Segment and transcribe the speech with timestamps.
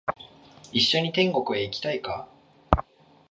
[0.73, 2.27] 一緒に天国へ行きたいか？